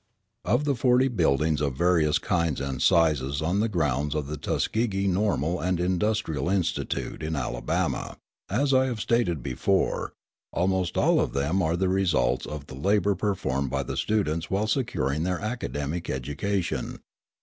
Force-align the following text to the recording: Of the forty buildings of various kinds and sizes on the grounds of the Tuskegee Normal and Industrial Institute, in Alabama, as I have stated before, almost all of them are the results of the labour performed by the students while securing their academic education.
Of 0.45 0.63
the 0.63 0.73
forty 0.73 1.09
buildings 1.09 1.61
of 1.61 1.75
various 1.77 2.17
kinds 2.17 2.59
and 2.59 2.81
sizes 2.81 3.39
on 3.39 3.59
the 3.59 3.69
grounds 3.69 4.15
of 4.15 4.25
the 4.25 4.35
Tuskegee 4.35 5.05
Normal 5.07 5.59
and 5.59 5.79
Industrial 5.79 6.49
Institute, 6.49 7.21
in 7.21 7.35
Alabama, 7.35 8.17
as 8.49 8.73
I 8.73 8.87
have 8.87 8.99
stated 8.99 9.43
before, 9.43 10.13
almost 10.51 10.97
all 10.97 11.19
of 11.19 11.33
them 11.33 11.61
are 11.61 11.77
the 11.77 11.87
results 11.87 12.47
of 12.47 12.65
the 12.65 12.73
labour 12.73 13.13
performed 13.13 13.69
by 13.69 13.83
the 13.83 13.95
students 13.95 14.49
while 14.49 14.65
securing 14.65 15.21
their 15.21 15.39
academic 15.39 16.09
education. 16.09 17.01